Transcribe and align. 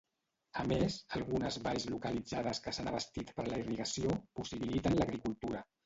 A 0.61 0.63
més, 0.71 0.95
algunes 1.19 1.59
valls 1.67 1.85
localitzades 1.95 2.63
que 2.65 2.75
s'han 2.79 2.91
abastit 2.95 3.37
per 3.39 3.49
la 3.53 3.63
irrigació 3.65 4.19
possibiliten 4.41 5.03
l'agricultura. 5.03 5.69